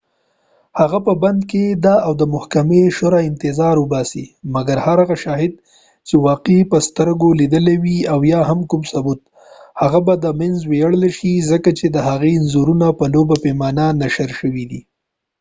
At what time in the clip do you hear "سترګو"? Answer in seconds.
6.87-7.27